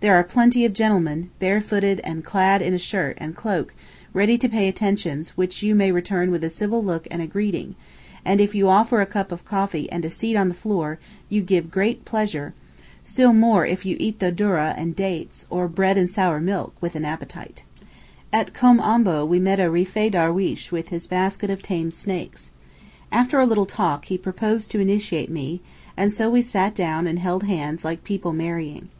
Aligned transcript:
There 0.00 0.14
are 0.14 0.22
plenty 0.22 0.66
of 0.66 0.74
'gentlemen' 0.74 1.30
barefooted 1.38 2.02
and 2.04 2.22
clad 2.22 2.60
in 2.60 2.74
a 2.74 2.78
shirt 2.78 3.16
and 3.18 3.34
cloak 3.34 3.72
ready 4.12 4.36
to 4.36 4.46
pay 4.46 4.68
attentions 4.68 5.30
which 5.30 5.62
you 5.62 5.74
may 5.74 5.90
return 5.90 6.30
with 6.30 6.44
a 6.44 6.50
civil 6.50 6.84
look 6.84 7.08
and 7.10 7.26
greeting, 7.30 7.74
and 8.22 8.38
if 8.38 8.54
you 8.54 8.68
offer 8.68 9.00
a 9.00 9.06
cup 9.06 9.32
of 9.32 9.46
coffee 9.46 9.90
and 9.90 10.04
a 10.04 10.10
seat 10.10 10.36
on 10.36 10.50
the 10.50 10.54
floor 10.54 10.98
you 11.30 11.40
give 11.40 11.70
great 11.70 12.04
pleasure, 12.04 12.52
still 13.02 13.32
more 13.32 13.64
if 13.64 13.86
you 13.86 13.96
eat 13.98 14.18
the 14.18 14.30
dourah 14.30 14.74
and 14.76 14.94
dates, 14.94 15.46
or 15.48 15.68
bread 15.68 15.96
and 15.96 16.10
sour 16.10 16.38
milk 16.38 16.74
with 16.82 16.94
an 16.94 17.06
appetite. 17.06 17.64
At 18.30 18.52
Koom 18.52 18.78
Ombo 18.78 19.24
we 19.24 19.38
met 19.38 19.58
a 19.58 19.70
Rifaee 19.70 20.10
darweesh 20.10 20.70
with 20.70 20.90
his 20.90 21.06
basket 21.06 21.48
of 21.48 21.62
tame 21.62 21.92
snakes. 21.92 22.50
After 23.10 23.40
a 23.40 23.46
little 23.46 23.64
talk 23.64 24.04
he 24.04 24.18
proposed 24.18 24.70
to 24.72 24.80
initiate 24.80 25.30
me, 25.30 25.62
and 25.96 26.12
so 26.12 26.28
we 26.28 26.42
sat 26.42 26.74
down 26.74 27.06
and 27.06 27.18
held 27.18 27.44
hands 27.44 27.86
like 27.86 28.04
people 28.04 28.34
marrying. 28.34 28.90